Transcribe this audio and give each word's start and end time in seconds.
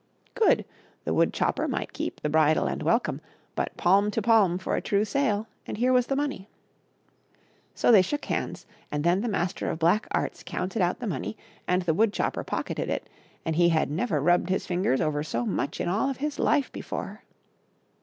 Good! 0.33 0.65
The 1.03 1.13
wood 1.13 1.31
chopper 1.31 1.67
might 1.67 1.93
keep 1.93 2.21
the 2.21 2.29
bridle 2.29 2.65
and 2.65 2.81
welcome: 2.81 3.21
but 3.53 3.77
palm 3.77 4.09
to 4.09 4.19
palm 4.23 4.57
for 4.57 4.75
a 4.75 4.81
true 4.81 5.05
sale, 5.05 5.45
and 5.67 5.77
here 5.77 5.93
was 5.93 6.07
the 6.07 6.15
money. 6.15 6.49
So 7.75 7.91
they 7.91 8.01
shook 8.01 8.25
hands, 8.25 8.65
and 8.91 9.03
then 9.03 9.21
the 9.21 9.29
Master 9.29 9.69
of 9.69 9.77
Black 9.77 10.07
Arts 10.09 10.41
counted 10.43 10.81
out 10.81 11.01
the 11.01 11.05
money, 11.05 11.37
and 11.67 11.83
the 11.83 11.93
wood 11.93 12.13
chopper 12.13 12.43
pocketed 12.43 12.89
it, 12.89 13.07
and 13.45 13.55
he 13.57 13.69
had 13.69 13.91
never 13.91 14.19
rubbed 14.19 14.49
his 14.49 14.65
fin 14.65 14.81
gers 14.81 15.01
over 15.01 15.21
so 15.21 15.45
much 15.45 15.79
in 15.79 15.87
all 15.87 16.09
of 16.09 16.17
his 16.17 16.39
life 16.39 16.71
before. 16.71 17.21